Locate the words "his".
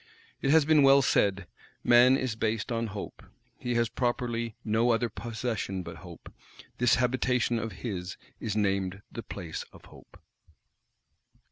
7.85-8.17